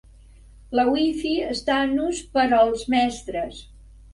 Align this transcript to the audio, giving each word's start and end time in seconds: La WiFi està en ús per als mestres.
La 0.79 0.85
WiFi 0.87 1.33
està 1.49 1.77
en 1.89 1.93
ús 2.07 2.25
per 2.39 2.47
als 2.63 2.89
mestres. 2.95 3.63